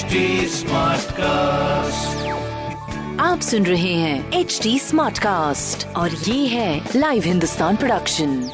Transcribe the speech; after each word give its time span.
HD 0.00 0.20
cast 1.12 2.28
आप 3.20 3.40
सुन 3.40 3.66
रहे 3.66 3.92
हैं 3.94 4.32
एच 4.32 4.58
डी 4.62 4.78
स्मार्ट 4.78 5.18
कास्ट 5.18 5.86
और 5.96 6.10
ये 6.10 6.46
है 6.46 6.88
लाइव 6.96 7.22
हिंदुस्तान 7.22 7.76
प्रोडक्शन 7.76 8.50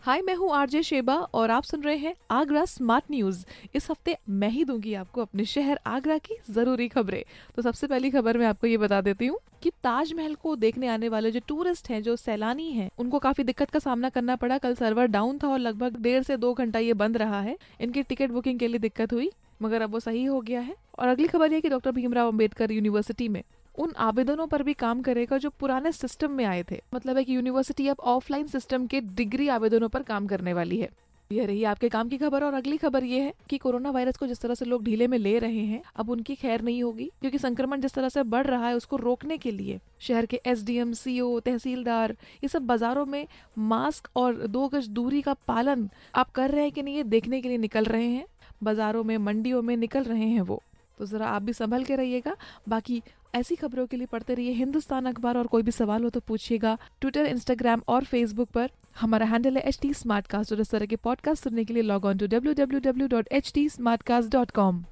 हाय 0.00 0.20
मैं 0.22 0.34
हूँ 0.34 0.50
आरजे 0.54 0.82
शेबा 0.82 1.14
और 1.14 1.50
आप 1.50 1.62
सुन 1.62 1.82
रहे 1.82 1.96
हैं 1.96 2.14
आगरा 2.30 2.64
स्मार्ट 2.64 3.04
न्यूज़ 3.10 3.44
इस 3.74 3.90
हफ़्ते 3.90 4.16
मैं 4.28 4.48
ही 4.48 4.64
दूँगी 4.64 4.94
आपको 4.94 5.22
अपने 5.22 5.44
शहर 5.44 5.80
आगरा 5.86 6.18
की 6.18 6.36
ज़रूरी 6.50 6.88
खबरें। 6.88 7.22
तो 7.56 7.62
सबसे 7.62 7.86
पहली 7.86 8.10
खबर 8.10 8.38
मैं 8.38 8.46
आपको 8.46 8.66
ये 8.66 8.76
बता 8.76 9.00
देती 9.00 9.26
हूँ 9.26 9.38
कि 9.62 9.70
ताजमहल 9.70 10.34
को 10.34 10.54
देखने 10.56 10.88
आने 10.88 11.08
वाले 11.08 11.30
जो 11.30 11.40
टूरिस्ट 11.48 11.90
हैं 11.90 12.02
जो 12.02 12.16
सैलानी 12.16 12.70
हैं 12.72 12.90
उनको 12.98 13.18
काफ़ी 13.18 13.44
दिक्कत 13.44 13.70
का 13.70 13.78
सामना 13.78 14.08
करना 14.08 14.36
पड़ा। 14.36 14.58
कल 14.58 14.74
सर्वर 14.74 15.06
डाउन 15.08 15.38
था 15.42 15.48
और 15.48 15.58
लगभग 15.58 15.96
डेढ़ 15.96 16.22
से 16.22 16.36
दो 16.36 16.54
घंटा 16.54 16.78
ये 16.78 16.94
बंद 16.94 17.16
रहा 17.16 17.40
है। 17.40 17.56
इनकी 17.80 18.02
टिकट 18.02 18.30
बुकिंग 18.30 18.58
के 18.58 18.68
लिए 18.68 18.78
दिक्कत 18.78 19.12
हुई। 19.12 19.30
मगर 19.62 19.82
अब 19.82 19.90
वो 19.90 20.00
सही 20.00 20.24
हो 20.24 20.40
गया 20.40 20.60
है। 20.60 20.76
और 20.98 21.08
अगली 21.08 21.28
खबर 21.28 21.52
ये 21.52 21.60
कि 21.60 21.68
डॉक्टर 21.68 21.90
भीमराव 21.90 22.28
अंबेडकर 22.28 22.72
यूनिवर्सिटी 22.72 23.28
में 23.28 23.42
उन 23.74 23.92
आवेदनों 23.98 24.46
पर 24.46 24.62
भी 24.62 24.72
काम 24.74 25.02
करेगा 25.02 25.38
जो 25.38 25.50
पुराने 25.50 25.92
सिस्टम 25.92 26.30
में 26.30 26.44
आए 26.44 26.62
थे। 26.70 26.80
मतलब 26.94 27.16
है 27.16 27.24
कि 27.24 27.36
यूनिवर्सिटी 27.36 27.88
अब 27.88 28.00
ऑफलाइन 28.00 28.46
सिस्टम 28.46 28.86
के 28.86 29.00
डिग्री 29.00 29.48
आवेदनों 29.48 29.88
पर 29.88 30.02
काम 30.02 30.26
करने 30.26 30.52
वाली 30.52 30.78
है। 30.80 30.88
यह 31.30 31.46
रही 31.46 31.64
आपके 31.64 31.88
काम 31.88 32.08
की 32.08 32.16
खबर 32.18 32.44
और 32.44 32.54
अगली 32.54 32.76
खबर 32.76 33.04
ये 33.04 33.20
है 33.20 33.32
कि 33.50 33.58
कोरोना 33.58 33.90
वायरस 33.90 34.16
को 34.16 34.26
जिस 34.26 34.40
तरह 34.40 34.54
से 34.54 34.64
लोग 34.64 34.84
ढीले 34.84 35.06
में 35.06 35.16
ले 35.18 35.38
रहे 35.38 35.64
हैं, 35.64 35.82
अब 35.96 36.10
उनकी 36.10 36.34
खैर 36.34 36.62
नहीं 36.62 36.82
होगी, 36.82 37.10
क्योंकि 37.20 37.38
संक्रमण 37.38 37.80
जिस 37.80 37.94
तरह 37.94 38.08
से 38.08 38.22
बढ़ 38.22 38.46
रहा 38.46 38.68
है 38.68 38.76
उसको 38.76 38.96
रोकने 38.96 39.38
के 39.38 39.50
लिए 39.50 39.78
शहर 40.00 40.26
के 40.26 40.40
S 40.46 40.64
D 40.64 40.76
M 40.76 40.92
C 40.92 41.20
O 41.20 41.38
तहसीलदार, 41.40 42.16
ये 42.42 42.48
सब 42.48 42.62
बाजारों 42.62 43.04
में 43.06 43.26
मास्क 43.58 44.08
और 44.16 44.46
दो 44.46 44.66
गज 44.68 44.88
दूरी 44.88 45.22
का 45.22 45.34
पालन 45.48 45.88
आप 46.14 46.30
कर 46.30 46.50
रहे 46.50 46.62
हैं 46.62 46.72
कि 46.72 46.82
नहीं, 46.82 46.96
ये 46.96 47.02
देखने 47.02 47.40
के 47.40 47.48
लिए 47.48 47.58
निकल 47.58 47.84
रहे 47.84 48.06
हैं। 48.06 48.26
बाजारों 48.62 49.04
में 49.04 49.16
मंडियों 49.18 49.62
में 49.62 49.76
निकल 49.76 50.02
रहे 50.02 50.26
हैं 50.26 50.40
वो। 50.40 50.62
तो 50.98 51.06
ज़रा 51.06 51.26
आप 51.26 51.42
भी 51.42 51.52
संभल 51.52 51.84
के 51.84 51.96
रहिएगा। 51.96 52.34
बाकी 52.68 53.02
ऐसी 53.34 53.56
खबरों 53.56 53.86
के 53.86 53.96
लिए 53.96 54.06
पढ़ते 54.12 54.34
रहिए 54.34 54.52
हिंदुस्तान 54.52 55.06
अखबार 55.06 55.38
और 55.38 55.46
कोई 55.46 55.62
भी 55.62 55.70
सवाल 55.70 56.04
हो 56.04 56.10
तो 56.10 56.20
पूछिएगा 56.20 56.76
ट्विटर 57.00 57.26
इंस्टाग्राम 57.26 57.82
और 57.88 58.04
फेसबुक 58.04 58.48
पर। 58.50 58.70
हमारा 59.00 59.26
हैंडल 59.26 59.56
है 59.56 59.62
एच 59.62 59.78
टी 59.82 59.92
स्मार्टकास्ट 59.94 60.52
और 60.52 60.60
इस 60.60 60.70
तरह 60.70 60.86
के 60.86 60.96
पॉडकास्ट 60.96 61.44
सुनने 61.44 61.64
के 61.64 61.74
लिए 61.74 61.82
log 61.82 62.04
on 62.04 62.18
to 62.18 62.26
W 62.26 62.54
W 62.54 62.80
W 62.80 63.08
dot 63.08 63.28
H 63.32 63.52
T 63.54 63.68
Smartcast 63.68 64.30
dot 64.32 64.50
com 64.50 64.84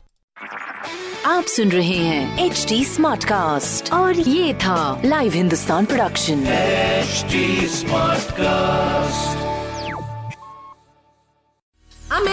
आप 1.27 1.45
सुन 1.45 1.69
रहे 1.69 1.97
हैं 1.97 2.45
एच 2.47 2.67
टी 2.69 2.85
स्मार्ट 2.85 3.25
कास्ट 3.25 3.93
और 3.93 4.19
ये 4.19 4.55
था 4.55 5.03
live 5.05 5.33
Hindustan 5.33 5.87
production 5.87 6.45
smart 6.45 8.17
Smartcast. 8.27 8.66